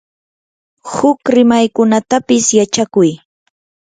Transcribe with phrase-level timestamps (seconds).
[0.93, 3.09] huk rimaykunatapis yachakuy.